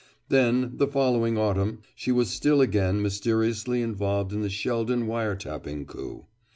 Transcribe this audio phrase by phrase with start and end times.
[0.29, 5.85] Then, the following autumn, she was still again mysteriously involved in the Sheldon wire tapping
[5.85, 6.25] coup.